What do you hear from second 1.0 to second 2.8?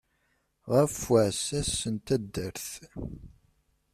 uɛssas n taddart.